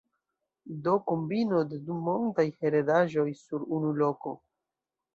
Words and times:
Do 0.85 0.95
kombino 1.11 1.61
de 1.75 1.79
du 1.91 1.99
mondaj 2.07 2.49
heredaĵoj 2.65 3.29
sur 3.45 3.71
unu 3.81 3.97
loko. 4.03 4.39